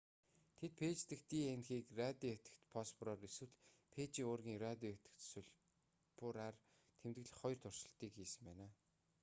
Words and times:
тэд 0.57 0.71
фээж 0.79 0.99
дэх 1.09 1.21
днх-г 1.29 1.87
радио 2.01 2.29
идэвхит 2.35 2.69
фосфороор 2.71 3.19
эсвэл 3.29 3.55
фээжийн 3.93 4.27
уургийн 4.29 4.61
радио 4.67 4.89
идэвхит 4.95 5.21
сульфураар 5.31 6.55
тэмдэглэх 7.01 7.39
хоёр 7.41 7.59
туршилтыг 7.61 8.11
хийсэн 8.15 8.41
байна 8.47 8.67